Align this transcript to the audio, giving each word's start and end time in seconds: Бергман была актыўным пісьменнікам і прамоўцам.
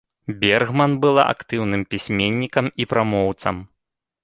Бергман 0.43 0.93
была 1.03 1.25
актыўным 1.33 1.83
пісьменнікам 1.95 2.73
і 2.85 2.91
прамоўцам. 2.95 3.55